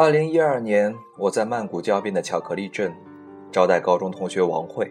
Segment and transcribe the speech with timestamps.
[0.00, 2.94] 二零一二年，我在曼谷郊边的巧克力镇
[3.50, 4.88] 招待高中同学王慧。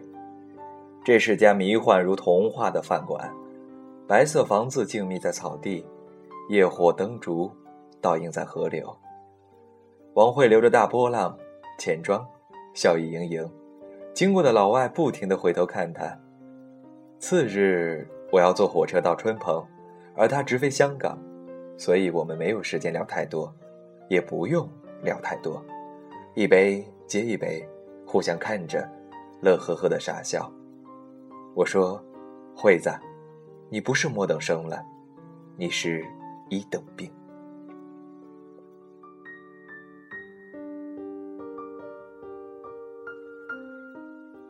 [1.02, 3.34] 这是家迷幻如童话的饭馆，
[4.06, 5.86] 白色房子静谧在草地，
[6.50, 7.50] 夜火灯烛
[8.02, 8.94] 倒映在河流。
[10.16, 11.38] 王慧留着大波浪，
[11.80, 12.28] 浅妆，
[12.74, 13.50] 笑意盈盈，
[14.14, 16.20] 经过的老外不停地回头看她。
[17.18, 19.66] 次日，我要坐火车到春蓬，
[20.18, 21.18] 而他直飞香港，
[21.78, 23.56] 所以我们没有时间聊太多，
[24.10, 24.70] 也不用。
[25.04, 25.64] 聊太多，
[26.34, 27.68] 一杯接一杯，
[28.06, 28.88] 互相看着，
[29.42, 30.52] 乐呵呵的傻笑。
[31.54, 32.04] 我说
[32.56, 32.90] ：“惠子，
[33.70, 34.84] 你不是末等生了，
[35.56, 36.06] 你是
[36.50, 37.12] 一等病。”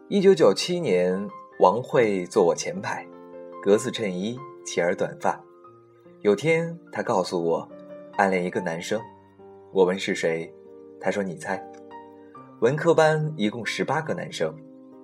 [0.09, 3.05] 一九九七年，王慧坐我前排，
[3.61, 5.37] 格子衬衣，齐耳短发。
[6.21, 7.69] 有天，她告诉我，
[8.13, 9.01] 暗恋一个男生。
[9.71, 10.51] 我问是谁，
[10.99, 11.61] 他说你猜。
[12.61, 14.53] 文科班一共十八个男生，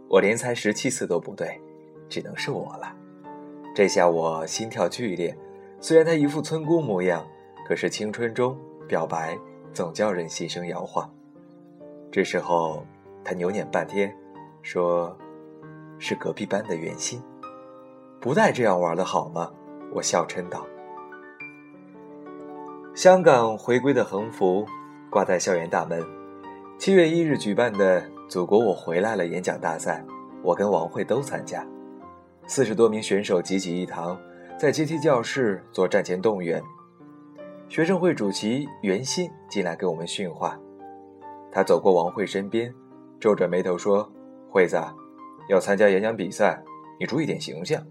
[0.09, 1.59] 我连猜十七次都不对，
[2.09, 2.95] 只能是我了。
[3.75, 5.36] 这下我心跳剧烈。
[5.80, 7.28] 虽然他一副村姑模样，
[7.67, 9.38] 可是青春中表白
[9.73, 11.08] 总叫人心生摇晃。
[12.11, 12.86] 这时候
[13.23, 14.16] 他扭捻半天，
[14.61, 15.16] 说
[16.00, 17.22] 是隔壁班的袁心。
[18.22, 19.52] 不带这样玩的好吗？
[19.91, 20.66] 我笑嗔道。
[22.95, 24.63] 香港回归的横幅
[25.09, 25.99] 挂在校园大门。
[26.77, 30.05] 七月一日举办的“祖国，我回来了”演讲大赛，
[30.44, 31.66] 我跟王慧都参加。
[32.45, 34.16] 四十多名选手济济一堂，
[34.59, 36.61] 在阶梯教室做战前动员。
[37.67, 40.55] 学生会主席袁鑫进来给我们训话。
[41.52, 42.72] 他走过王慧身边，
[43.19, 44.07] 皱着眉头说
[44.52, 44.80] ：“惠子，
[45.50, 46.63] 要参加演讲比赛，
[47.00, 47.83] 你注意点形象。”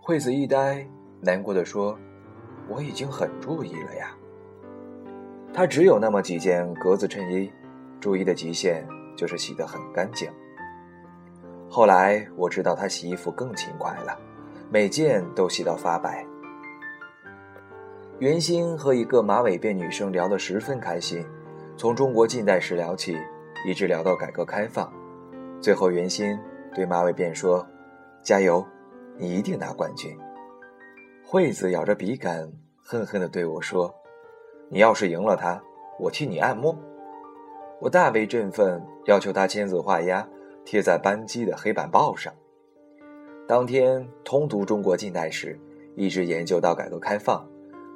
[0.00, 0.88] 惠子一呆，
[1.20, 1.98] 难过的说。
[2.68, 4.16] 我已经很注意了呀。
[5.52, 7.52] 他只有那么几件格子衬衣，
[8.00, 8.86] 注意的极限
[9.16, 10.30] 就是洗得很干净。
[11.68, 14.18] 后来我知道他洗衣服更勤快了，
[14.70, 16.26] 每件都洗到发白。
[18.18, 21.26] 袁心和一个马尾辫女生聊得十分开心，
[21.76, 23.18] 从中国近代史聊起，
[23.66, 24.90] 一直聊到改革开放。
[25.60, 26.38] 最后袁心
[26.74, 27.66] 对马尾辫说
[28.22, 28.64] ：“加油，
[29.18, 30.16] 你一定拿冠军。”
[31.32, 33.90] 惠子咬着笔杆，恨恨地对我说
[34.68, 35.58] ：“你要是赢了他，
[35.98, 36.76] 我替你按摩。”
[37.80, 40.28] 我大为振奋，要求他签字画押，
[40.62, 42.30] 贴在班级的黑板报上。
[43.48, 45.58] 当天通读中国近代史，
[45.96, 47.42] 一直研究到改革开放。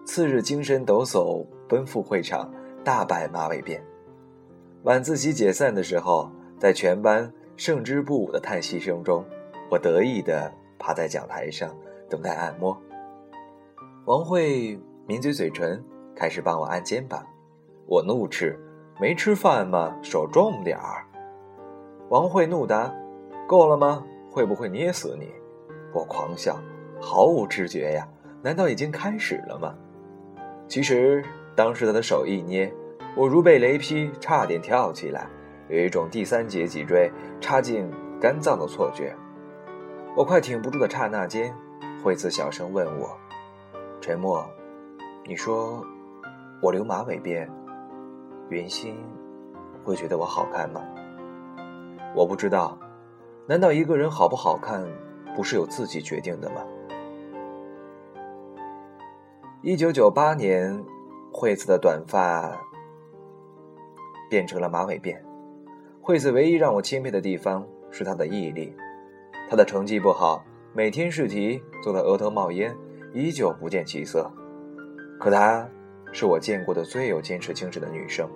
[0.07, 2.51] 次日精神抖擞，奔赴会场，
[2.83, 3.79] 大摆马尾辫。
[4.85, 9.23] 晚自习解散的时候，在全班胜之不武的叹息声中，
[9.71, 11.77] 我得意地趴在讲台上，
[12.09, 12.75] 等待按摩。
[14.07, 14.79] 王慧
[15.09, 15.85] 抿嘴嘴唇，
[16.15, 17.27] 开始帮我按肩膀。
[17.89, 18.57] 我怒斥
[19.01, 19.93] ：“没吃饭吗？
[20.01, 21.05] 手重点儿！”
[22.09, 22.95] 王慧怒答
[23.49, 24.05] ：“够了吗？
[24.31, 25.33] 会不会捏死你？”
[25.93, 26.57] 我狂笑，
[27.01, 28.09] 毫无知觉呀！
[28.43, 29.75] 难道已经开始了吗？
[30.69, 31.25] 其实
[31.57, 32.73] 当时他的手一捏，
[33.17, 35.29] 我如被雷劈，差点跳起来，
[35.69, 37.91] 有一种第三节脊椎插进
[38.21, 39.17] 肝脏的错觉。
[40.17, 41.53] 我快挺不住的刹那间，
[42.05, 43.11] 惠子小声问我。
[44.01, 44.49] 沉默，
[45.25, 45.85] 你说
[46.63, 47.49] 我留马尾辫，
[48.49, 48.97] 袁心
[49.85, 50.81] 会觉得我好看吗？
[52.15, 52.79] 我不知道，
[53.47, 54.85] 难道一个人好不好看
[55.35, 56.63] 不是由自己决定的吗？
[59.63, 60.85] 一九九八年，
[61.33, 62.57] 惠子的短发
[64.31, 65.21] 变成了马尾辫。
[66.01, 68.73] 惠子唯一让我钦佩的地方是她的毅力。
[69.49, 72.77] 她的成绩不好，每天试题做到额头冒烟。
[73.17, 74.31] 依旧不见起色，
[75.19, 75.67] 可她
[76.13, 78.29] 是我见过的最有坚持精神的女生。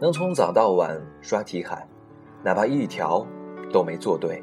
[0.00, 1.86] 能从早到晚刷题海，
[2.42, 3.24] 哪怕一条
[3.72, 4.42] 都没做对，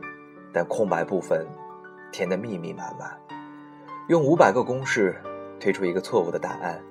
[0.54, 1.46] 但空白部分
[2.10, 3.12] 填得密密麻麻，
[4.08, 5.14] 用五百个公式
[5.60, 6.82] 推出一个错误的答案，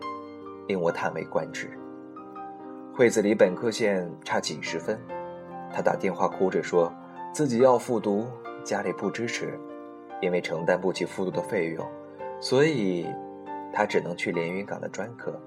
[0.67, 1.70] 令我叹为观止。
[2.94, 5.00] 惠子离本科线差几十分，
[5.73, 6.93] 她打电话哭着说
[7.32, 8.26] 自己要复读，
[8.62, 9.58] 家里不支持。
[10.20, 11.87] 因为承担不起复读的费用，
[12.41, 13.06] 所以
[13.73, 15.41] 他只能去连云港的专科。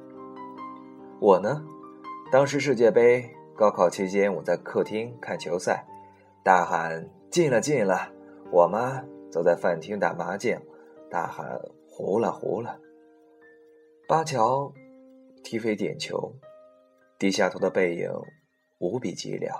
[1.19, 1.63] 我呢，
[2.31, 5.85] 当时世界杯高考期间，我在客厅看球赛，
[6.43, 8.11] 大喊进了进了。
[8.51, 10.61] 我妈则在饭厅打麻将，
[11.09, 12.79] 大喊糊了糊了。
[14.07, 14.73] 巴乔
[15.43, 16.33] 踢飞点球，
[17.19, 18.09] 低下头的背影
[18.79, 19.51] 无比寂寥。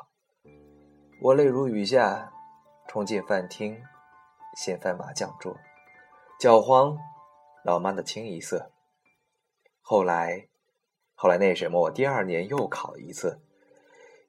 [1.21, 2.31] 我泪如雨下，
[2.87, 3.77] 冲进饭厅。
[4.55, 5.57] 掀翻麻将桌，
[6.39, 6.97] 搅黄
[7.63, 8.71] 老妈的清一色。
[9.81, 10.47] 后来，
[11.13, 13.41] 后来那什么，我第二年又考一次。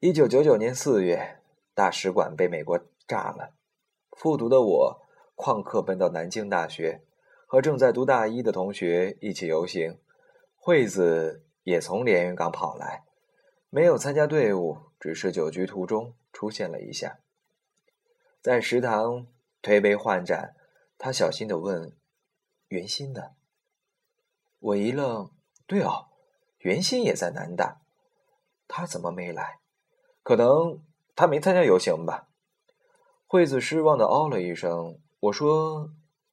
[0.00, 1.38] 一九九九年四月，
[1.74, 3.54] 大使馆被美国炸了。
[4.16, 5.02] 复读的我
[5.36, 7.02] 旷课奔到南京大学，
[7.46, 10.00] 和正在读大一的同学一起游行。
[10.56, 13.04] 惠子也从连云港跑来，
[13.70, 17.18] 没有参加队伍，只是酒局途中出现了一下。
[18.40, 19.26] 在食堂
[19.62, 20.54] 推杯换盏，
[20.98, 21.96] 他小心的问
[22.68, 23.30] ：“袁心呢？”
[24.58, 25.30] 我一愣
[25.66, 26.08] ：“对哦，
[26.58, 27.80] 袁心也在南大，
[28.68, 29.60] 他怎么没来？”
[30.22, 30.84] 可能
[31.16, 32.28] 他没参加游行吧。
[33.26, 35.00] 惠子失望的哦了一声。
[35.20, 35.90] 我说：“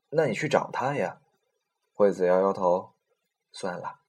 [0.10, 1.22] 那你去找他呀。”
[1.94, 2.94] 惠子摇摇头
[3.54, 4.00] ：“算了。”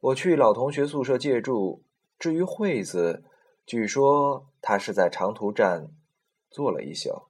[0.00, 1.84] 我去老同学宿舍借住。
[2.18, 3.24] 至于惠子，
[3.66, 5.88] 据说他是在长途站
[6.50, 7.28] 坐了一宿，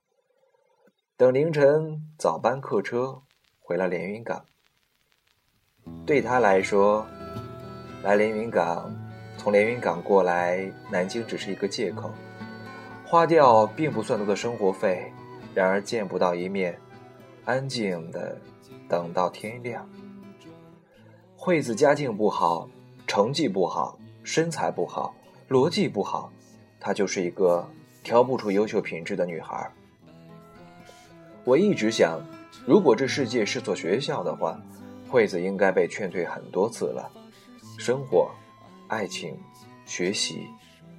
[1.17, 3.21] 等凌晨早班客车
[3.61, 4.43] 回了连云港。
[6.05, 7.07] 对他来说，
[8.03, 8.93] 来连云港。
[9.37, 12.11] 从连云港过来南京只是一个借口，
[13.05, 15.09] 花掉并不算多的生活费，
[15.53, 16.77] 然而见不到一面，
[17.45, 18.37] 安静的
[18.89, 19.89] 等到天亮。
[21.37, 22.69] 惠子家境不好，
[23.07, 25.15] 成绩不好，身材不好，
[25.47, 26.29] 逻辑不好，
[26.77, 27.65] 她就是一个
[28.03, 29.71] 挑不出优秀品质的女孩。
[31.45, 32.19] 我一直想，
[32.65, 34.59] 如果这世界是座学校的话，
[35.07, 37.09] 惠子应该被劝退很多次了。
[37.77, 38.29] 生活。
[38.87, 39.35] 爱情、
[39.83, 40.45] 学习，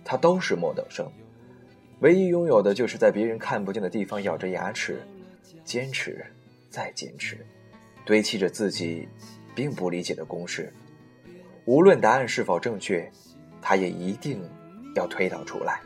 [0.05, 1.09] 他都是末等生，
[2.01, 5.01] 唯一拥有的就是在别人看不见的地方咬着牙齿，
[5.63, 6.27] 坚持，
[6.69, 7.47] 再坚持，
[8.05, 9.09] 堆砌着自己
[9.55, 10.73] 并不理解的公式。
[11.65, 13.09] 无论答案是否正确，
[13.63, 14.43] 他也一定
[14.97, 15.81] 要推导出来。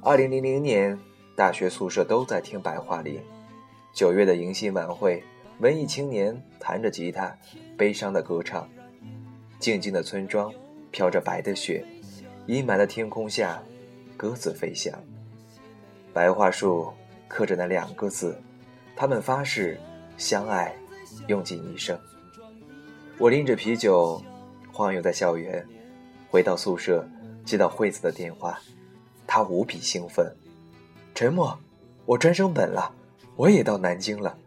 [0.00, 0.96] 二零零零年，
[1.38, 3.22] 大学宿舍都在听白桦林。
[3.92, 5.22] 九月的迎新晚会，
[5.60, 7.32] 文艺青年弹着吉他，
[7.76, 8.68] 悲伤的歌唱。
[9.60, 10.52] 静静的村庄，
[10.90, 11.84] 飘着白的雪，
[12.46, 13.62] 阴霾的天空下，
[14.16, 14.92] 鸽子飞翔。
[16.12, 16.92] 白桦树
[17.28, 18.36] 刻着那两个字，
[18.96, 19.78] 他们发誓
[20.16, 20.74] 相爱，
[21.28, 21.96] 用尽一生。
[23.16, 24.20] 我拎着啤酒，
[24.72, 25.64] 晃悠在校园，
[26.30, 27.08] 回到宿舍，
[27.44, 28.58] 接到惠子的电话，
[29.24, 30.34] 她无比兴奋。
[31.18, 31.58] 陈默，
[32.06, 32.94] 我专升本了，
[33.34, 34.38] 我也到南京了，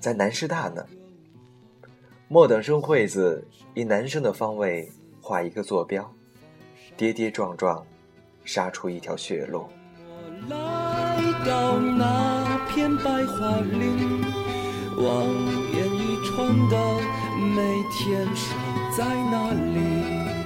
[0.00, 0.84] 在南师大呢。
[2.26, 4.90] 莫等生惠子以男生的方位
[5.20, 6.12] 画一个坐标，
[6.96, 7.86] 跌跌撞撞，
[8.44, 9.68] 杀出一条血路。
[10.48, 14.20] 来到那片白桦林，
[14.96, 15.24] 望
[15.72, 16.76] 眼欲穿的
[17.54, 18.56] 每天守
[18.98, 20.45] 在那里。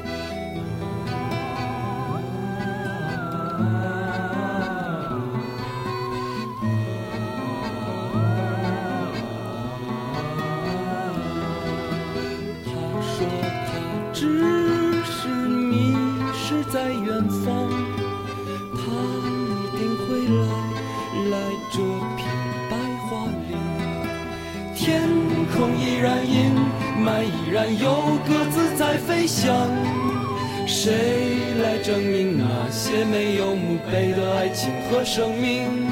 [34.91, 35.89] 和生命？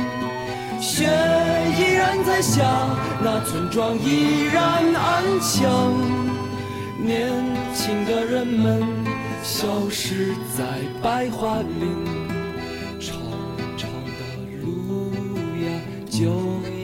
[0.80, 1.04] 雪
[1.76, 2.64] 依然在下，
[3.22, 4.62] 那村庄依然
[4.94, 5.92] 安详，
[6.98, 7.32] 年
[7.74, 8.82] 轻的人们
[9.42, 10.64] 消失在
[11.02, 12.06] 白桦林，
[13.00, 13.16] 长
[13.76, 14.20] 长的
[14.62, 15.12] 路
[15.64, 15.66] 呀
[16.08, 16.26] 就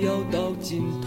[0.05, 1.04] 要到尽头。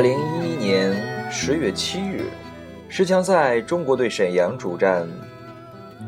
[0.00, 2.24] 二零一一年十月七日，
[2.88, 5.06] 十强赛中国队沈阳主战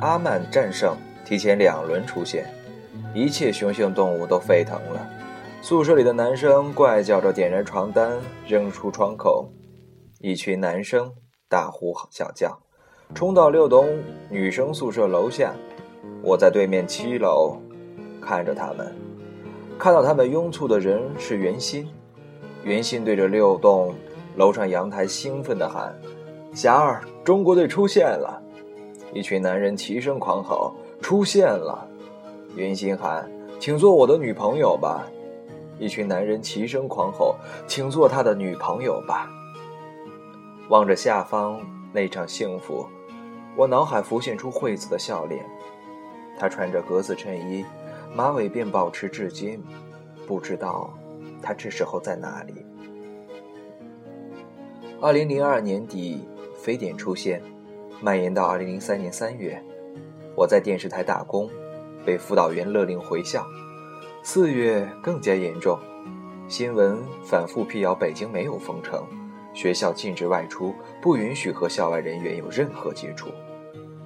[0.01, 0.97] 阿曼战胜，
[1.27, 2.51] 提前两轮出现，
[3.15, 5.07] 一切雄性动物都沸腾了。
[5.61, 8.19] 宿舍里的男生怪叫着点燃床单
[8.49, 9.53] 扔出窗口，
[10.21, 11.13] 一群男生
[11.47, 12.59] 大呼小叫，
[13.15, 13.87] 冲到六栋
[14.31, 15.53] 女生宿舍楼下。
[16.23, 17.61] 我在对面七楼
[18.23, 18.91] 看着他们，
[19.79, 21.37] 看到他们拥簇的人是。
[21.37, 21.87] 袁心。
[22.65, 23.95] 袁心对着六栋
[24.37, 25.95] 楼上阳台兴奋地喊
[26.55, 28.41] ：“霞儿，中国队出现了！”
[29.13, 31.87] 一群男人齐声狂吼：“出现了！”
[32.55, 33.29] 袁心喊
[33.59, 35.07] ：“请做我的女朋友吧！”
[35.79, 37.35] 一群男人齐声狂吼
[37.67, 39.29] ：“请做他的女朋友吧！”
[40.71, 41.61] 望着下方
[41.93, 42.87] 那场幸福，
[43.57, 45.45] 我脑海浮现出惠子的笑脸。
[46.39, 47.65] 她穿着格子衬衣，
[48.15, 49.63] 马尾辫保持至今，
[50.27, 50.89] 不知道
[51.43, 52.65] 他这时候在哪里。
[55.01, 57.43] 二零零二年底，非典出现，
[58.01, 59.61] 蔓延到二零零三年三月，
[60.37, 61.51] 我在电视台打工，
[62.05, 63.45] 被辅导员勒令回校。
[64.23, 65.77] 四月更加严重，
[66.47, 69.05] 新闻反复辟谣北京没有封城，
[69.53, 73.31] 学校禁止外出，不允许和校外人员有任何接触。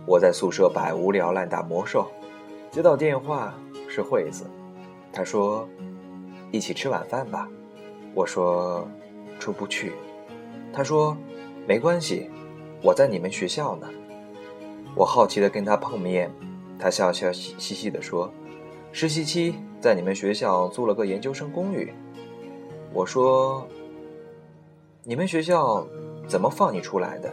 [0.06, 2.10] 我在宿舍百无聊赖打魔兽，
[2.70, 3.52] 接到电话
[3.86, 4.46] 是惠子，
[5.12, 5.68] 她说
[6.56, 7.48] ：“一起吃晚饭吧。”
[8.14, 8.88] 我说
[9.38, 9.92] ：“出不去。”
[10.72, 11.16] 他说
[11.68, 12.30] ：“没关系，
[12.82, 13.88] 我在你们学校呢。”
[14.96, 16.32] 我好奇的跟他碰面，
[16.78, 18.32] 他笑笑嘻嘻的说
[18.92, 21.92] ：“实习期。”在你们学校租了个研究生公寓，
[22.94, 23.68] 我说
[25.04, 25.86] ：“你们学校
[26.26, 27.32] 怎么放你出来的？”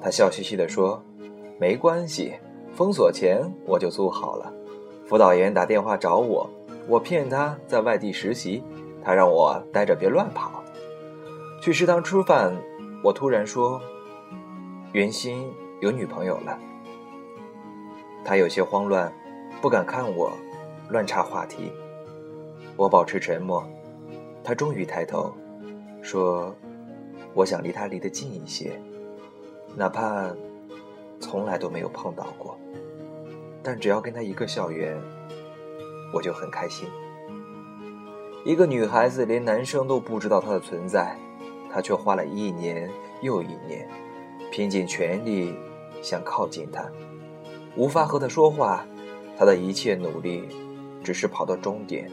[0.00, 1.00] 他笑嘻嘻的说
[1.60, 2.32] ：“没关系，
[2.74, 4.52] 封锁前我就租好了。
[5.06, 6.48] 辅导员打电话找我，
[6.88, 8.64] 我骗他在外地实习，
[9.04, 10.64] 他让我待着别乱跑。
[11.60, 12.56] 去食堂吃饭，
[13.04, 13.80] 我突然说
[14.92, 15.44] ：‘袁鑫
[15.80, 16.58] 有女朋友了。’
[18.24, 19.12] 他有些慌乱，
[19.60, 20.32] 不敢看我。”
[20.90, 21.70] 乱插话题，
[22.74, 23.62] 我保持沉默。
[24.42, 25.30] 他终于抬头，
[26.00, 26.54] 说
[27.36, 28.80] ：“我想离他离得近一些，
[29.76, 30.34] 哪怕
[31.20, 32.58] 从来都没有碰到过，
[33.62, 34.98] 但只要跟他一个校园，
[36.12, 36.88] 我就很开心。”
[38.44, 41.16] 一个女孩子连男生都不知道她的存在，
[41.72, 43.88] 她却花了一年又一年，
[44.50, 45.54] 拼尽全力
[46.00, 46.84] 想靠近他，
[47.76, 48.86] 无法和他说话，
[49.36, 50.48] 他的一切努力。
[51.00, 52.10] 只是跑到终点，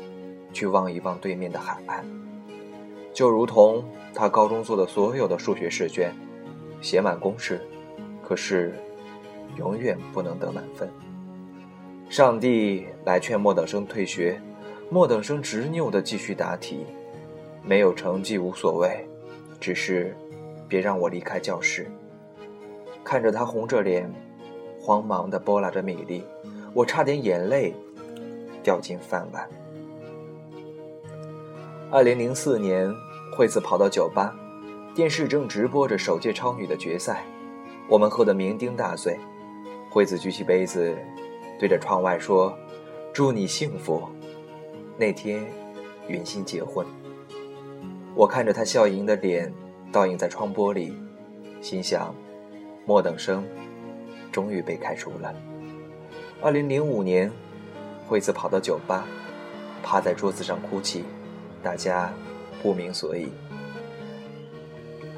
[0.53, 2.05] 去望一望对面的海岸，
[3.13, 3.83] 就如同
[4.13, 6.13] 他高中做的所有的数学试卷，
[6.81, 7.59] 写满公式，
[8.23, 8.73] 可是
[9.57, 10.89] 永远不能得满分。
[12.09, 14.39] 上帝来劝莫等生退学，
[14.89, 16.85] 莫等生执拗地继续答题，
[17.63, 19.05] 没有成绩无所谓，
[19.59, 20.15] 只是
[20.67, 21.89] 别让我离开教室。
[23.03, 24.11] 看着他红着脸，
[24.79, 26.23] 慌忙地拨拉着米粒，
[26.73, 27.73] 我差点眼泪。
[28.63, 29.47] 掉进饭碗。
[31.91, 32.91] 二零零四年，
[33.37, 34.35] 惠子跑到酒吧，
[34.95, 37.23] 电视正直播着首届超女的决赛，
[37.87, 39.19] 我们喝得酩酊大醉。
[39.87, 40.97] 惠子举起杯子，
[41.59, 42.57] 对着窗外说
[43.13, 44.07] ：“祝你幸福。”
[44.97, 45.45] 那天，
[46.07, 46.85] 云心结婚。
[48.13, 49.53] 我看着她笑盈的脸
[49.91, 50.93] 倒映在窗玻璃，
[51.61, 52.13] 心想：
[52.85, 53.43] 莫等生
[54.31, 55.33] 终于被开除了。
[56.41, 57.31] 二零零五年。
[58.07, 59.07] 惠子跑到酒吧，
[59.81, 61.03] 趴在桌子上哭泣，
[61.63, 62.13] 大家
[62.61, 63.29] 不明所以。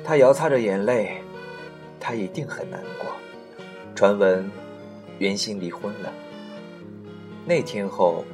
[0.05, 1.17] 他摇擦着眼泪，
[1.99, 3.09] 他一定很难过。
[3.93, 4.49] 传闻，
[5.19, 6.13] 袁心离婚了。
[7.47, 8.25] 那天后，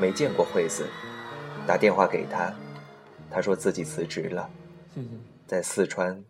[0.00, 0.88] 没见过惠子，
[1.68, 2.52] 打电话给她，
[3.30, 4.50] 她说自己辞职了，
[5.46, 6.24] 在四川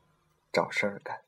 [0.53, 1.26] 找事儿干。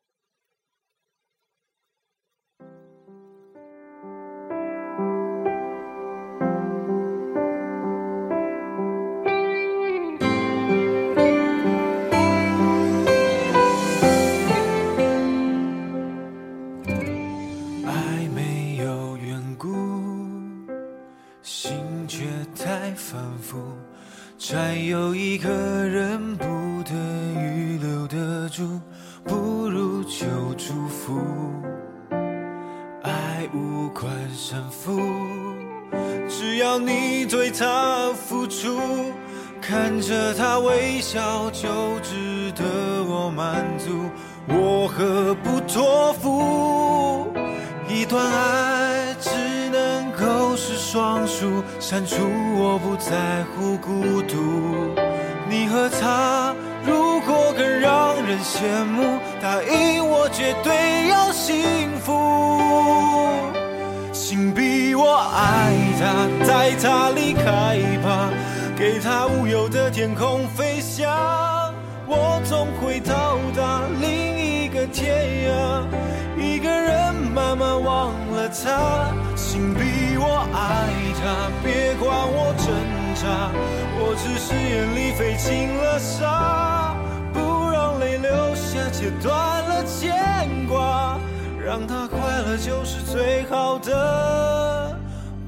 [78.51, 80.17] 他，请逼。
[80.21, 80.89] 我爱
[81.21, 82.67] 他，别管我挣
[83.15, 83.51] 扎，
[83.99, 86.97] 我只是眼里飞进了沙，
[87.33, 89.33] 不让泪流下，切断
[89.69, 91.19] 了牵挂，
[91.65, 94.99] 让他快乐就是最好的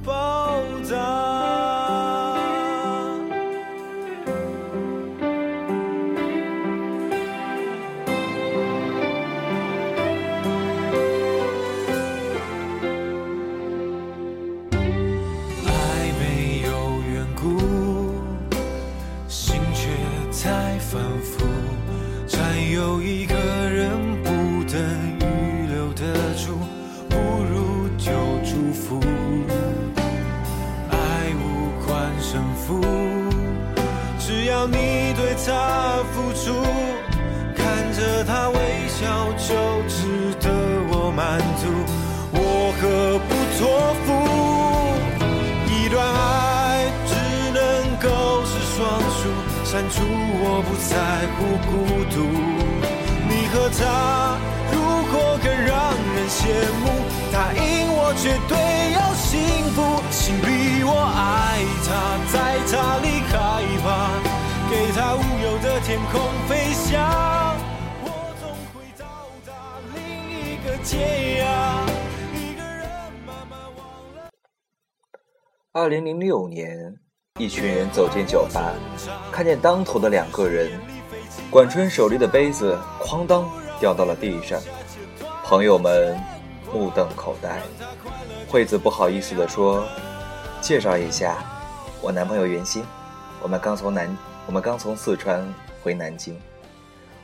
[0.04, 2.09] 报答。
[34.90, 36.50] 你对他付出，
[37.54, 39.54] 看着他微笑就
[39.87, 40.50] 值得
[40.90, 41.62] 我满足。
[42.32, 42.38] 我
[42.80, 42.82] 何
[43.28, 43.61] 不托
[44.04, 44.09] 付？
[45.70, 47.14] 一段爱只
[47.54, 47.61] 能
[48.02, 48.78] 够是双
[49.18, 49.23] 数。
[49.64, 50.02] 删除，
[50.42, 50.92] 我不在
[51.37, 51.38] 乎
[51.70, 51.70] 孤
[52.11, 52.16] 独。
[53.28, 53.80] 你和他
[54.73, 54.75] 如
[55.12, 55.70] 果更让
[56.16, 56.42] 人羡
[56.82, 56.85] 慕，
[57.32, 57.62] 答应
[57.94, 58.59] 我绝对
[58.99, 59.30] 要幸
[59.70, 60.02] 福。
[60.11, 61.88] 请逼我爱他，
[62.32, 62.35] 在
[62.66, 63.32] 他离开
[63.85, 63.88] 吧，
[64.70, 67.56] 给他无忧的天空飞翔。
[68.04, 68.06] 我
[68.40, 69.04] 总会到
[69.44, 69.52] 达
[69.96, 70.00] 另
[70.30, 71.44] 一个天涯。
[72.32, 72.88] 一个人
[73.26, 74.30] 慢慢忘了。
[75.72, 76.94] 二零零六年。
[77.40, 78.72] 一群人走进酒吧，
[79.32, 80.70] 看见当头的两个人，
[81.50, 83.50] 管春手里的杯子哐当
[83.80, 84.60] 掉到了地上，
[85.42, 86.16] 朋友们
[86.72, 87.60] 目瞪口呆。
[88.46, 89.84] 惠子不好意思地说
[90.60, 91.38] ：“介绍一下，
[92.02, 92.84] 我男朋友袁鑫，
[93.42, 94.16] 我们刚从南，
[94.47, 95.47] 我们刚从四川
[95.82, 96.38] 回南京。”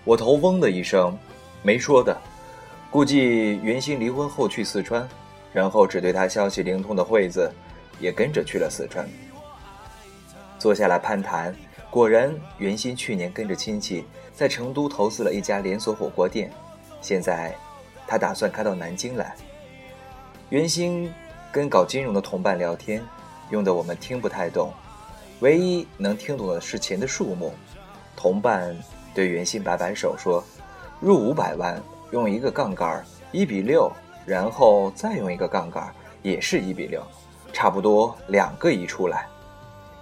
[0.04, 1.18] 我头嗡的一声，
[1.62, 2.16] 没说的，
[2.90, 5.06] 估计袁鑫离婚后去四川，
[5.52, 7.52] 然后只对他消息灵通的惠子，
[7.98, 9.08] 也跟着去了四川。
[10.58, 11.54] 坐下来攀谈，
[11.90, 16.52] 果然袁鑫去年跟着亲戚在成都投资了一家连锁火锅店，
[17.00, 17.54] 现在
[18.06, 19.34] 他打算开到南京来。
[20.50, 21.12] 袁鑫
[21.50, 23.02] 跟搞金融的同伴聊天，
[23.50, 24.72] 用的我们听不太懂，
[25.40, 27.52] 唯一能听懂的是钱的数目。
[28.16, 28.76] 同伴
[29.14, 30.42] 对袁鑫摆摆手说
[31.00, 33.90] ：“入五百万，用一个杠杆一比六，
[34.24, 37.02] 然后再用一个杠杆也是一比六，
[37.52, 39.28] 差不多两个亿出来。”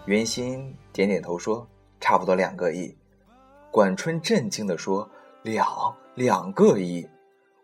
[0.07, 1.66] 袁鑫点点头说
[2.01, 2.97] ：“差不多两个亿。”
[3.73, 5.11] 管春震惊地说
[5.42, 5.66] ：“两
[6.14, 7.09] 两个亿！”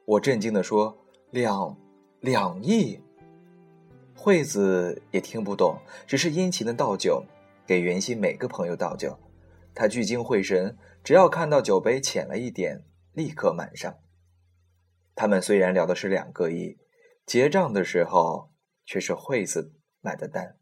[0.04, 0.98] 我震惊地说
[1.30, 1.76] ：“两
[2.18, 2.98] 两亿！”
[4.16, 7.22] 惠子也听不懂，只是殷勤的倒酒，
[7.70, 9.16] 给袁鑫每个朋友倒酒。
[9.76, 13.94] 他聚精会神，只要看到酒杯浅了一点，立刻满上。
[15.14, 16.78] 他们虽然聊的是两个亿，
[17.24, 18.50] 结账的时候
[18.84, 20.56] 却是惠子买的单。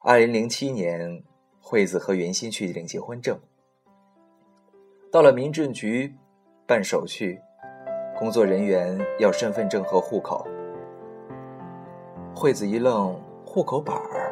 [0.00, 1.22] 二零零七年，
[1.60, 3.38] 惠子和袁鑫去领结婚证，
[5.12, 6.16] 到了民政局
[6.66, 7.38] 办手续，
[8.18, 10.44] 工作人员要身份证和户口。
[12.34, 13.14] 惠子一愣，
[13.46, 14.23] 户口本儿。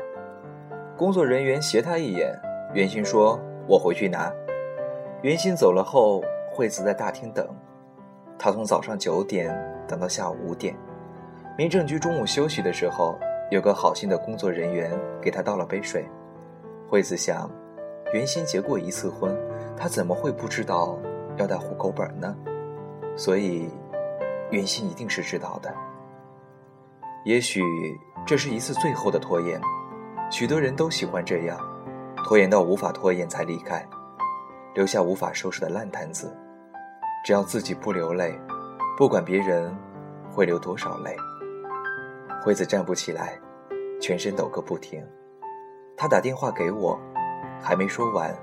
[0.96, 2.38] 工作人员斜他一眼，
[2.74, 4.32] 袁鑫说：“我回去拿。”
[5.22, 7.48] 袁鑫走了后，惠子在大厅等，
[8.38, 9.52] 他从早上九点
[9.86, 10.76] 等到下午五点。
[11.56, 13.18] 民政局中午休息的时候。
[13.50, 16.06] 有个好心的工作人员给他倒了杯水。
[16.88, 17.50] 惠子想，
[18.14, 19.36] 袁鑫结过一次婚，
[19.76, 20.98] 他怎么会不知道
[21.36, 22.34] 要带户口本呢？
[23.14, 23.68] 所以，
[24.50, 25.70] 袁鑫一定是知道的。
[27.26, 27.60] 也许
[28.24, 29.60] 这是一次最后的拖延，
[30.32, 31.58] 许多人都喜欢这样，
[32.24, 33.86] 拖延到无法拖延才离开，
[34.74, 36.34] 留下无法收拾的烂摊子。
[37.22, 38.40] 只要自己不流泪，
[38.96, 39.70] 不管别人
[40.30, 41.14] 会流多少泪。
[42.42, 43.38] 惠子站不起来，
[44.00, 45.06] 全身抖个不停。
[45.98, 46.98] 他打电话给我，
[47.60, 48.34] 还没说完，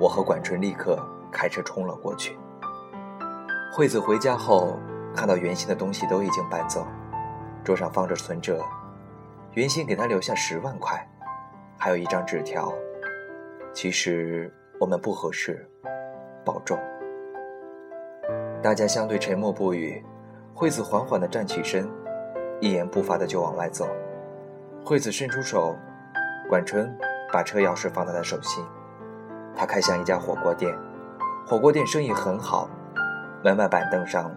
[0.00, 0.98] 我和管春立刻
[1.30, 2.34] 开车冲了过去。
[3.74, 4.78] 惠子回家后，
[5.14, 6.86] 看到原先的东西都已经搬走，
[7.62, 8.64] 桌上放着存折，
[9.52, 11.06] 原先给他留下十万块，
[11.78, 12.72] 还有一张纸条。
[13.72, 15.68] 其实我们不合适，
[16.44, 16.78] 保重。
[18.62, 20.02] 大家相对沉默不语，
[20.54, 21.88] 惠子缓缓地站起身。
[22.58, 23.86] 一言不发的就往外走，
[24.82, 25.76] 惠子伸出手，
[26.48, 26.90] 管春
[27.30, 28.64] 把车钥匙放在他手心。
[29.54, 30.74] 他开向一家火锅店，
[31.46, 32.68] 火锅店生意很好，
[33.44, 34.34] 门外板凳上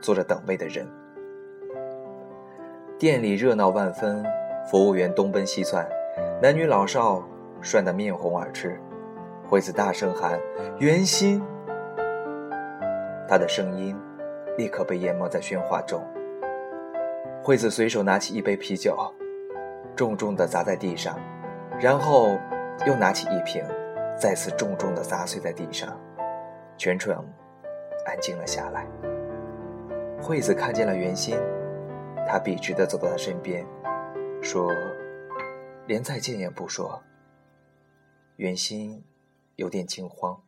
[0.00, 0.86] 坐着等位的人。
[2.98, 4.24] 店里热闹万分，
[4.68, 5.88] 服务员东奔西窜，
[6.40, 7.22] 男女老少
[7.60, 8.80] 涮得面红耳赤。
[9.48, 10.40] 惠子大声喊
[10.78, 11.42] ：“袁心！”
[13.28, 13.96] 他的声音
[14.56, 16.02] 立刻被淹没在喧哗中。
[17.44, 18.96] 惠子随手拿起一杯啤酒，
[19.96, 21.18] 重重地砸在地上，
[21.78, 22.38] 然后
[22.86, 23.64] 又拿起一瓶，
[24.16, 25.98] 再次重重地砸碎在地上，
[26.76, 27.24] 全场
[28.06, 28.86] 安静了下来。
[30.20, 31.36] 惠子看见了袁心，
[32.28, 33.66] 她笔直地走到他身边，
[34.40, 34.70] 说
[35.86, 37.02] ：“连再见也不说。”
[38.36, 39.04] 袁心
[39.56, 40.42] 有点惊慌，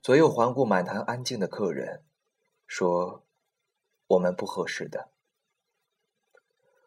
[0.00, 2.02] 左右环顾满堂安静的客人，
[2.66, 3.24] 说
[4.08, 5.08] ：“我们不合适的。”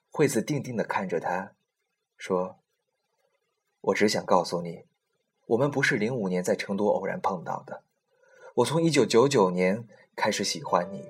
[0.10, 1.54] 惠子定定地看着他，
[2.18, 2.60] 说
[3.82, 4.86] ：“我只想告诉你，
[5.48, 7.84] 我们不是零五年在成都偶然碰到的，
[8.56, 11.10] 我从一九九九年开始喜欢你，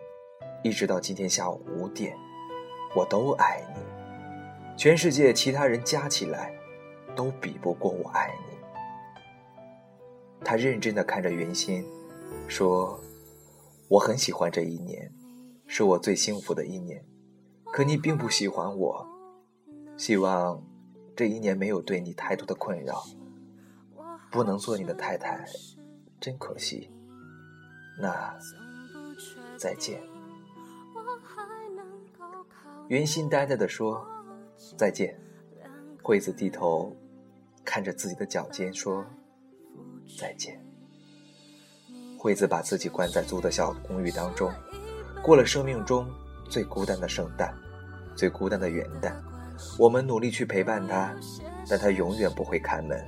[0.63, 2.17] 一直到今天下午五点，
[2.95, 3.92] 我都爱你。
[4.75, 6.53] 全世界其他人加起来，
[7.15, 8.57] 都比不过我爱你。
[10.43, 11.85] 他认真的看着云心，
[12.47, 12.99] 说
[13.87, 15.09] ：“我很喜欢这一年，
[15.67, 17.05] 是我最幸福的一年。
[17.71, 19.07] 可你并不喜欢我，
[19.95, 20.61] 希望
[21.15, 23.03] 这一年没有对你太多的困扰。
[24.31, 25.45] 不能做你的太太，
[26.19, 26.91] 真可惜。
[28.01, 28.37] 那
[29.57, 30.01] 再见。”
[32.89, 34.05] 云心呆呆的说
[34.77, 35.17] ：“再见。”
[36.03, 36.95] 惠子低头
[37.63, 39.05] 看着自己的脚尖说。
[40.19, 40.59] 再见。
[42.17, 44.51] 惠子把自己关在租的小公寓当中，
[45.23, 46.05] 过了生命中
[46.49, 47.53] 最孤单的圣诞，
[48.15, 49.13] 最孤单的元旦。
[49.79, 51.15] 我们努力去陪伴他，
[51.69, 53.01] 但他永远不会开门。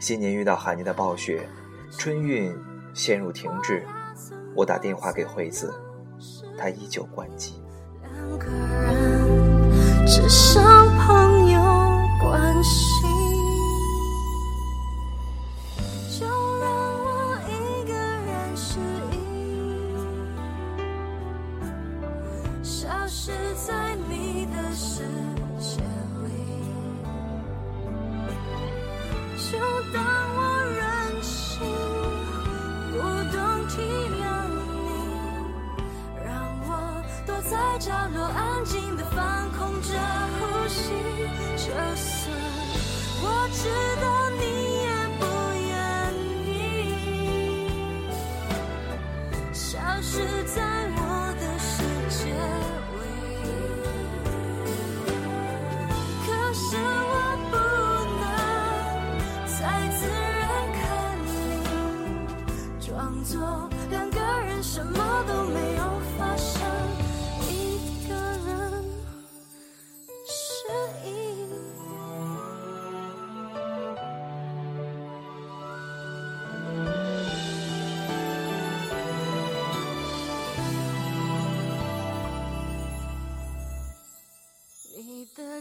[0.00, 1.48] 新年遇到寒年的暴雪，
[1.92, 2.52] 春运
[2.92, 3.84] 陷入停滞。
[4.54, 5.72] 我打电话给惠子，
[6.58, 7.62] 她依旧关机。
[10.06, 10.65] 只剩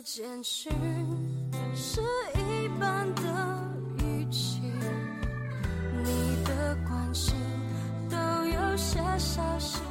[0.05, 0.71] 简讯
[1.73, 1.99] 是
[2.35, 3.23] 一般的
[3.97, 4.61] 语气，
[6.03, 7.33] 你的关心
[8.07, 8.15] 都
[8.45, 9.81] 有些小心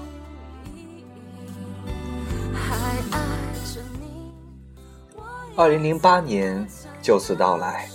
[0.73, 2.77] 翼翼，还
[3.11, 3.19] 爱
[3.75, 4.33] 着你。
[5.57, 6.65] 二零零八年
[7.03, 7.89] 就此到来，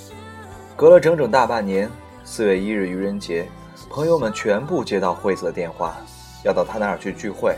[0.75, 1.89] 隔了整整大半年，
[2.25, 3.47] 四月一日愚人节，
[3.89, 5.95] 朋友们全部接到惠子的电话，
[6.43, 7.55] 要到他那儿去聚会，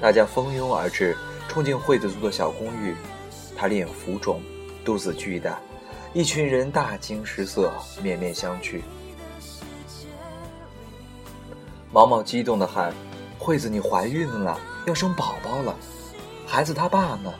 [0.00, 2.96] 大家蜂拥而至，冲进惠子租的小公寓。
[3.62, 4.42] 他脸浮肿，
[4.84, 5.60] 肚子巨大，
[6.12, 7.72] 一群人大惊失色，
[8.02, 8.82] 面面相觑。
[11.92, 12.92] 毛毛激动地喊
[13.38, 15.76] ：“惠子，你怀孕了，要生宝宝了！
[16.44, 17.32] 孩子他爸呢？”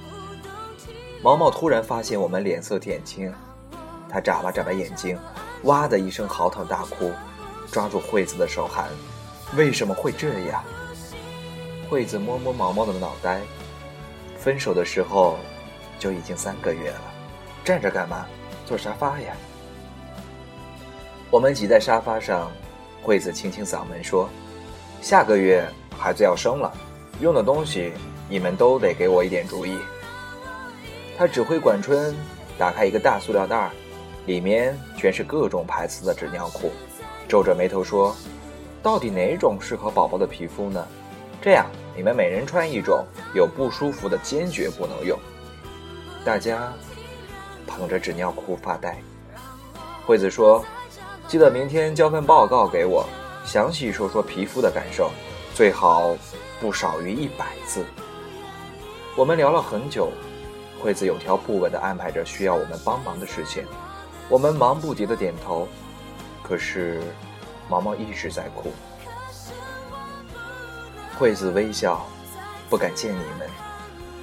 [1.24, 3.34] 毛毛突然发现我们脸色铁青，
[4.08, 5.18] 他眨巴眨巴眼睛，
[5.64, 7.10] 哇的一声嚎啕大哭，
[7.72, 8.90] 抓住惠子的手喊
[9.58, 10.62] ：“为什么会这样？”
[11.90, 13.40] 惠子摸摸毛毛的脑袋，
[14.38, 15.36] 分手的时候。
[16.02, 17.00] 就已经三个月了，
[17.62, 18.26] 站着干嘛？
[18.66, 19.36] 坐沙发呀！
[21.30, 22.50] 我们挤在沙发上，
[23.00, 24.28] 惠子清清嗓门说
[25.00, 25.64] ：“下个月
[25.96, 26.72] 孩子要生了，
[27.20, 27.92] 用的东西
[28.28, 29.78] 你们都得给我一点主意。”
[31.16, 32.12] 他指挥管春
[32.58, 33.70] 打开一个大塑料袋，
[34.26, 36.72] 里面全是各种牌子的纸尿裤，
[37.28, 38.12] 皱着眉头说
[38.82, 40.84] ：“到底哪种适合宝宝的皮肤呢？
[41.40, 45.16] 这样，你们每人穿一种，有不舒服的坚决不能用。”
[46.24, 46.72] 大家
[47.66, 48.96] 捧着纸尿裤发呆。
[50.06, 50.64] 惠子说
[51.26, 53.04] ：“记得明天交份报告给我，
[53.44, 55.10] 详细说说皮肤的感受，
[55.52, 56.16] 最好
[56.60, 57.84] 不少于一百字。”
[59.16, 60.12] 我们聊了很久，
[60.80, 63.66] 惠子有条不紊地安排着需要我们帮忙的事情。
[64.28, 65.66] 我们忙不迭地点头。
[66.42, 67.00] 可是
[67.68, 68.72] 毛毛一直在哭。
[71.18, 72.06] 惠子微笑，
[72.68, 73.50] 不敢见你们，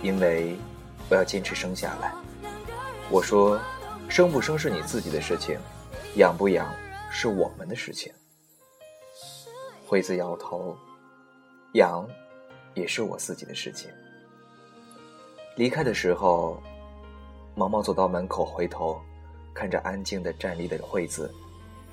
[0.01, 0.57] 因为。
[1.09, 2.13] 我要坚持生下来。
[3.09, 3.59] 我说，
[4.07, 5.59] 生不生是你自己的事情，
[6.15, 6.71] 养不养
[7.11, 8.13] 是我们的事情。
[9.87, 10.77] 惠子摇头，
[11.73, 12.07] 养
[12.75, 13.89] 也是我自己的事情。
[15.55, 16.61] 离开的时候，
[17.55, 19.01] 毛毛走到门口，回头
[19.51, 21.33] 看着安静的站立的惠子，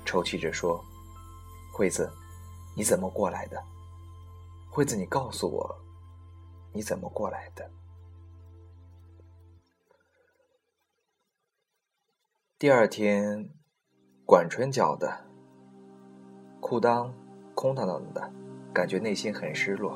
[0.05, 0.79] 抽泣着说
[1.73, 2.07] ：“惠子，
[2.75, 3.61] 你怎么过来的？
[4.69, 5.75] 惠子，你告诉我，
[6.71, 7.67] 你怎么过来的？”
[12.59, 13.47] 第二天，
[14.25, 15.15] 管春教的，
[16.59, 17.11] 裤裆
[17.53, 18.31] 空荡荡的，
[18.73, 19.95] 感觉内心很失落。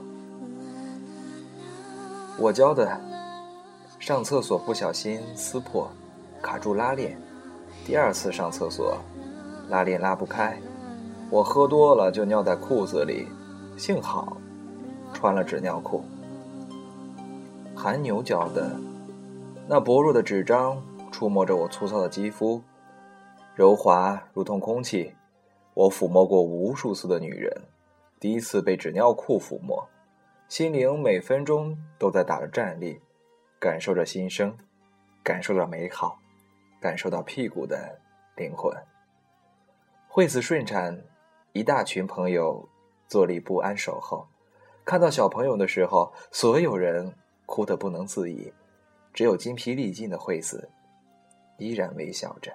[2.38, 3.02] 我教的，
[3.98, 5.90] 上厕所不小心撕破，
[6.40, 7.20] 卡住拉链，
[7.84, 8.96] 第二次上厕所，
[9.68, 10.56] 拉链拉不开，
[11.32, 13.28] 我喝多了就尿在裤子里，
[13.76, 14.38] 幸好
[15.12, 16.06] 穿了纸尿裤。
[17.76, 18.80] 韩牛教的，
[19.68, 20.80] 那薄弱的纸张
[21.12, 22.64] 触摸着我粗糙的肌肤，
[23.54, 25.14] 柔滑如同空气。
[25.74, 27.62] 我抚摸过无数次的女人，
[28.20, 29.88] 第一次被纸尿裤抚摸。
[30.50, 33.00] 心灵每分钟都在打着战栗，
[33.60, 34.58] 感受着新生，
[35.24, 36.20] 感受着美好，
[36.82, 38.00] 感受到屁股的
[38.36, 38.76] 灵魂。
[40.10, 41.02] 惠子顺产，
[41.54, 42.68] 一大群朋友
[43.08, 44.28] 坐立不安守候。
[44.84, 47.14] 看到小朋友的时候，所有人
[47.46, 48.52] 哭得不能自已，
[49.14, 50.70] 只有精疲力尽的惠子
[51.62, 52.52] 依然微笑着。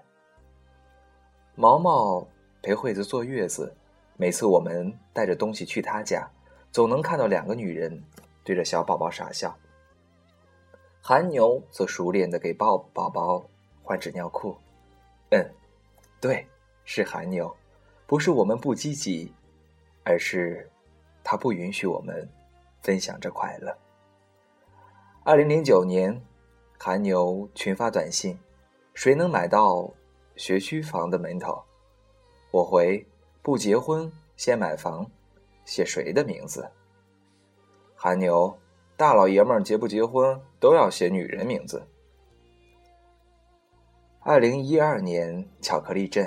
[1.55, 2.27] 毛毛
[2.61, 3.75] 陪惠子坐月子，
[4.17, 6.29] 每次我们带着东西去他家。
[6.73, 8.03] 总能看到两个女人
[8.45, 9.57] 对着小宝宝傻笑。
[11.01, 13.43] 韩牛则熟练的给抱宝宝
[13.83, 14.55] 换纸尿裤。
[15.31, 15.43] 嗯，
[16.21, 16.47] 对，
[16.85, 17.57] 是韩牛，
[18.07, 19.33] 不是我们不积极，
[20.05, 20.69] 而是
[21.25, 22.29] 他不允许我们
[22.83, 23.75] 分享这快乐。
[25.25, 26.21] 二零零九年，
[26.79, 28.39] 韩牛群发短信
[28.97, 29.93] ：“谁能买到
[30.37, 31.63] 学区房的门头？”
[32.51, 33.07] 我回
[33.43, 35.07] ：“不结婚先买房。”
[35.67, 36.71] 写谁的名字？
[37.97, 38.57] 韩牛，
[38.97, 41.85] 大老爷们儿结不结婚都要写女人名字。
[44.21, 46.25] 二零一二年，巧克力镇，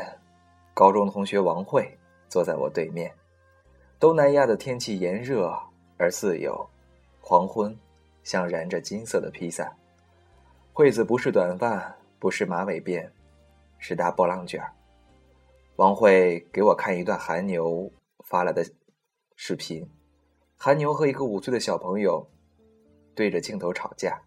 [0.73, 3.09] 高中同学王慧坐在我对面。
[3.97, 5.57] 东南亚的天气炎热
[5.97, 6.69] 而自由，
[7.21, 7.73] 黄昏
[8.23, 9.73] 像燃着金色的披萨。
[10.73, 13.09] 惠子不是短发，不是马尾辫，
[13.77, 14.61] 是大波浪卷。
[15.77, 17.91] 王慧给我看一段韩牛
[18.25, 18.65] 发来的。
[19.41, 19.89] 视频，
[20.57, 22.29] 韩牛和一个五岁的小朋友
[23.15, 24.21] 对着镜头吵架。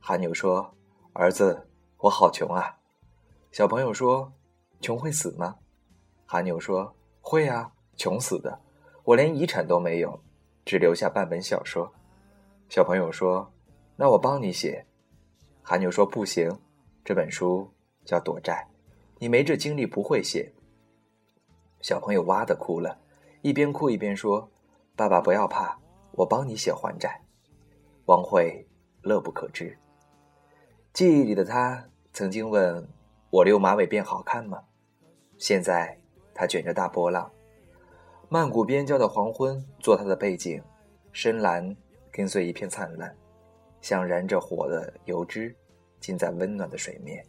[0.00, 0.74] 韩牛说
[1.12, 2.78] ：“儿子，我好穷啊。”
[3.52, 4.32] 小朋友说
[4.80, 5.58] ：“穷会死吗？”
[6.24, 8.58] 韩牛说：“会啊，穷死的。
[9.04, 10.18] 我连遗产都没有，
[10.64, 11.92] 只留下半本小说。”
[12.70, 13.52] 小朋友说
[13.96, 14.86] ：“那我帮你写。”
[15.60, 16.50] 韩牛说：“不行，
[17.04, 17.70] 这本书
[18.04, 18.68] 叫躲债，
[19.18, 20.52] 你没这精力不会写。”
[21.80, 22.98] 小朋友哇的哭了。
[23.42, 24.48] 一边哭一边说
[24.94, 25.76] ：“爸爸不要怕，
[26.12, 27.20] 我帮你写还债。”
[28.06, 28.64] 王慧
[29.02, 29.76] 乐不可支。
[30.92, 32.88] 记忆里的他曾经问
[33.30, 34.62] 我：“留马尾辫好看吗？”
[35.38, 35.98] 现在
[36.32, 37.28] 他卷着大波浪，
[38.28, 40.62] 曼谷边郊的黄昏做他的背景，
[41.10, 41.76] 深蓝
[42.12, 43.12] 跟随一片灿烂，
[43.80, 45.52] 像燃着火的油脂
[46.02, 47.24] 浸在温暖的水面。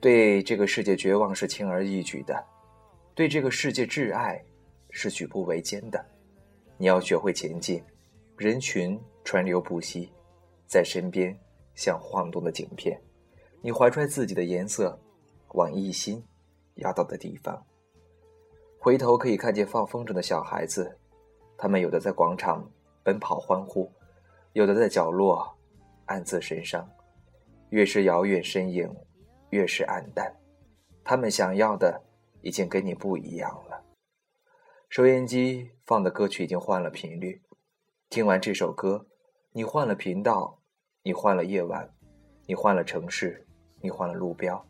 [0.00, 2.40] 对这个世界绝望是轻而易举的，
[3.16, 4.40] 对这个世界挚爱。
[4.90, 6.02] 是举步维艰的，
[6.78, 7.84] 你要学会前进。
[8.38, 10.10] 人群川流不息，
[10.66, 11.38] 在身边
[11.74, 12.98] 像晃动的景片。
[13.60, 14.98] 你怀揣自己的颜色，
[15.48, 16.24] 往一心
[16.76, 17.62] 要到的地方。
[18.78, 20.98] 回头可以看见放风筝的小孩子，
[21.58, 22.66] 他们有的在广场
[23.04, 23.92] 奔跑欢呼，
[24.54, 25.54] 有的在角落
[26.06, 26.88] 暗自神伤。
[27.70, 28.94] 越是遥远身影，
[29.50, 30.34] 越是黯淡。
[31.04, 32.02] 他们想要的
[32.42, 33.84] 已经跟你不一样了。
[34.88, 37.42] 收音机放的歌曲已经换了频率，
[38.08, 39.06] 听完这首歌，
[39.52, 40.62] 你换了频道，
[41.02, 41.94] 你换了夜晚，
[42.46, 43.46] 你换了城市，
[43.82, 44.66] 你换了路标，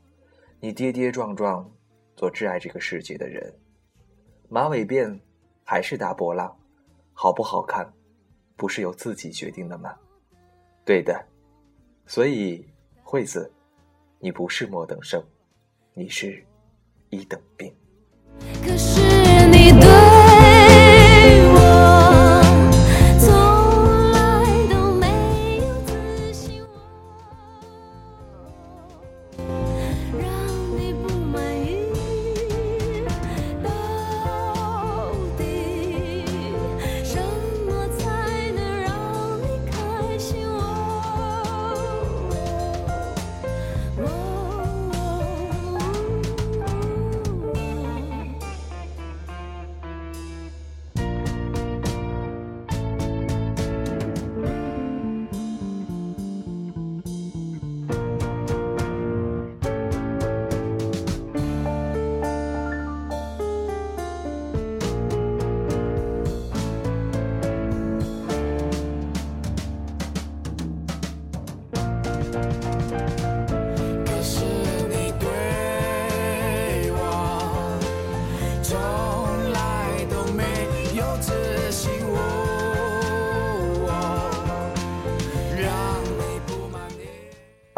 [0.60, 1.72] 你跌跌撞撞
[2.16, 3.52] 做挚爱这个世界的人。
[4.48, 5.20] 马尾辫
[5.64, 6.58] 还是大波浪，
[7.12, 7.92] 好不好看，
[8.56, 9.96] 不是由自己决定的吗？
[10.84, 11.24] 对的，
[12.06, 12.66] 所以
[13.10, 13.50] 惠子，
[14.18, 15.24] 你不是末等生，
[15.94, 16.44] 你是
[17.08, 17.74] 一等病。
[18.62, 19.00] 可是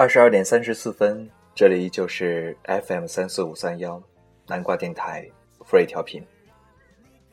[0.00, 4.02] 二十二点三十四分，这里依旧是 FM 三四五三幺
[4.46, 5.30] 南瓜电台
[5.68, 6.26] Free 调频。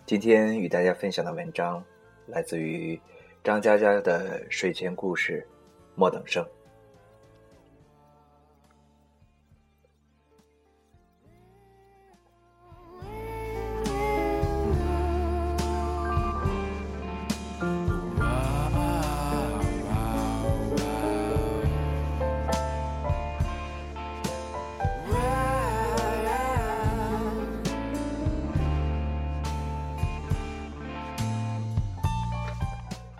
[0.05, 1.81] 今天与大家分享的文章
[2.25, 2.99] 来自于
[3.41, 5.47] 张嘉佳的睡前故事
[5.95, 6.43] 《莫等生》。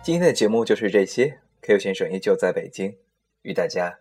[0.08, 1.38] 今天的节目就是这些。
[1.60, 2.96] Q 先生依旧在北京，
[3.42, 3.98] 与大家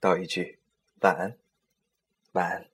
[0.00, 0.58] 道一句
[1.02, 1.36] 晚安，
[2.32, 2.69] 晚安。